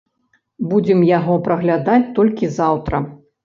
[0.71, 3.07] Будзем яго праглядаць толькі заўтра.